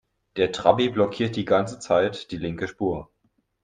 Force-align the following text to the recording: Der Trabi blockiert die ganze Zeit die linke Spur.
Der 0.35 0.51
Trabi 0.51 0.89
blockiert 0.89 1.35
die 1.35 1.45
ganze 1.45 1.77
Zeit 1.77 2.31
die 2.31 2.37
linke 2.37 2.67
Spur. 2.67 3.11